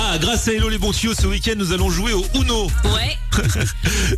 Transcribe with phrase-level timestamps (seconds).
[0.00, 2.70] Ah, grâce à Hello les bons tuyaux, ce week-end, nous allons jouer au Uno.
[2.84, 3.18] Ouais.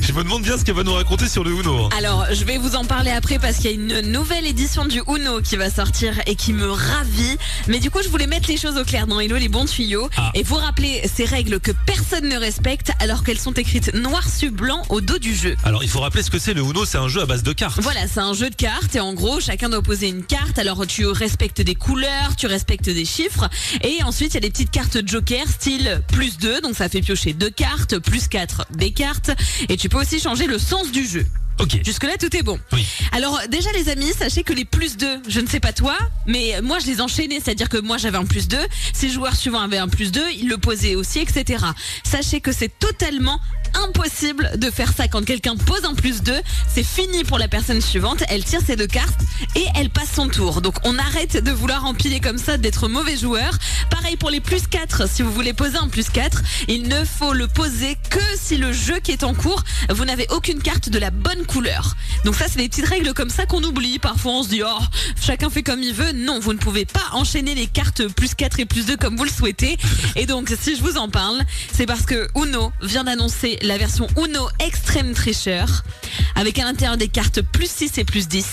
[0.00, 1.88] Je me demande bien ce qu'elle va nous raconter sur le Uno.
[1.96, 5.00] Alors, je vais vous en parler après parce qu'il y a une nouvelle édition du
[5.08, 7.36] Uno qui va sortir et qui me ravit.
[7.68, 10.08] Mais du coup, je voulais mettre les choses au clair dans Hello les bons tuyaux
[10.16, 10.30] Ah.
[10.34, 14.50] et vous rappeler ces règles que personne ne respecte alors qu'elles sont écrites noir sur
[14.50, 15.56] blanc au dos du jeu.
[15.64, 17.52] Alors, il faut rappeler ce que c'est le Uno, c'est un jeu à base de
[17.52, 17.80] cartes.
[17.80, 20.58] Voilà, c'est un jeu de cartes et en gros, chacun doit poser une carte.
[20.58, 23.48] Alors, tu respectes des couleurs, tu respectes des chiffres
[23.82, 25.67] et ensuite, il y a des petites cartes joker style
[26.08, 29.30] plus 2, donc ça fait piocher deux cartes, plus 4 des cartes
[29.68, 31.26] et tu peux aussi changer le sens du jeu.
[31.60, 31.80] Ok.
[31.84, 32.58] Jusque-là, tout est bon.
[32.72, 32.86] Oui.
[33.10, 35.96] Alors déjà les amis, sachez que les plus 2, je ne sais pas toi,
[36.26, 38.56] mais moi je les enchaînais, c'est-à-dire que moi j'avais un plus 2,
[38.92, 41.64] si le joueur suivant avait un plus 2, il le posait aussi, etc.
[42.04, 43.40] Sachez que c'est totalement
[43.74, 46.32] impossible de faire ça quand quelqu'un pose un plus 2,
[46.72, 49.20] c'est fini pour la personne suivante, elle tire ses deux cartes
[49.54, 50.60] et elle passe son tour.
[50.60, 53.58] Donc on arrête de vouloir empiler comme ça, d'être mauvais joueur.
[53.90, 57.32] Pareil pour les plus 4, si vous voulez poser un plus 4, il ne faut
[57.32, 60.98] le poser que si le jeu qui est en cours, vous n'avez aucune carte de
[60.98, 61.96] la bonne couleur.
[62.24, 63.98] Donc ça, c'est des petites règles comme ça qu'on oublie.
[63.98, 64.82] Parfois, on se dit, oh,
[65.20, 66.12] chacun fait comme il veut.
[66.12, 69.24] Non, vous ne pouvez pas enchaîner les cartes plus 4 et plus 2 comme vous
[69.24, 69.78] le souhaitez.
[70.16, 74.06] Et donc, si je vous en parle, c'est parce que Uno vient d'annoncer la version
[74.16, 75.82] Uno Extreme Tricheur
[76.34, 78.46] avec à l'intérieur des cartes plus 6 et plus 10.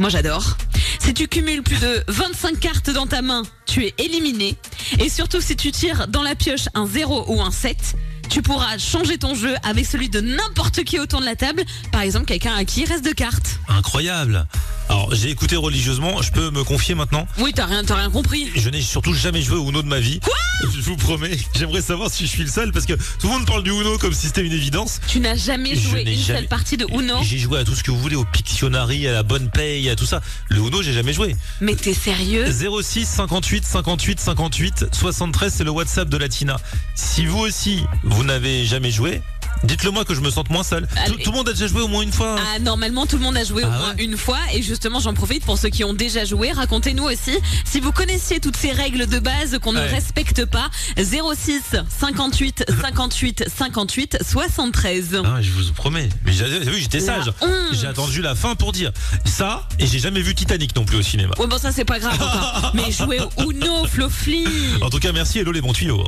[0.00, 0.56] Moi, j'adore.
[0.98, 4.56] Si tu cumules plus de 25 cartes dans ta main, tu es éliminé.
[4.98, 7.94] Et surtout, si tu tires dans la pioche un 0 ou un 7,
[8.28, 11.62] tu pourras changer ton jeu avec celui de n'importe qui autour de la table.
[11.92, 13.60] Par exemple, quelqu'un à qui il reste de cartes.
[13.68, 14.46] Incroyable.
[14.90, 18.50] Alors, j'ai écouté religieusement, je peux me confier maintenant Oui, t'as rien, t'as rien compris.
[18.54, 20.20] Je n'ai surtout jamais joué au Uno de ma vie.
[20.20, 21.36] Quoi Je vous promets.
[21.54, 23.96] J'aimerais savoir si je suis le seul parce que tout le monde parle du Uno
[23.98, 25.00] comme si c'était une évidence.
[25.08, 27.14] Tu n'as jamais joué une jamais- seule partie de Uno.
[27.22, 29.96] J'ai joué à tout ce que vous voulez, au Pictionary, à la bonne paye, à
[29.96, 30.20] tout ça.
[30.48, 31.34] Le Uno, j'ai jamais joué.
[31.62, 36.56] Mais t'es sérieux 06 58 58 58 73, c'est le WhatsApp de Latina.
[36.94, 39.22] Si vous aussi, vous n'avez jamais joué,
[39.64, 40.86] dites-le moi que je me sente moins seul.
[41.06, 42.36] Tout, le monde a déjà joué au moins une fois.
[42.38, 44.38] Ah, normalement, tout le monde a joué au Ah moins ouais une fois.
[44.52, 46.52] Et justement, j'en profite pour ceux qui ont déjà joué.
[46.52, 47.32] Racontez-nous aussi
[47.64, 49.86] si vous connaissiez toutes ces règles de base qu'on Ouais.
[49.86, 50.70] ne respecte pas.
[50.96, 55.22] 06 58 58 58 73.
[55.24, 56.08] Ah, je vous promets.
[56.24, 57.32] Mais vu, j'étais sage.
[57.72, 58.92] J'ai attendu la fin pour dire
[59.24, 61.34] ça et j'ai jamais vu Titanic non plus au cinéma.
[61.38, 62.70] Ouais, bon, ça, c'est pas grave.
[62.74, 64.44] Mais jouer au Uno, Flofli.
[64.82, 66.04] En tout cas, merci, hello les bons tuyaux.